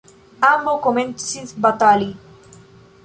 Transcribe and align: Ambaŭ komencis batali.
Ambaŭ 0.47 0.73
komencis 0.87 1.53
batali. 1.67 2.11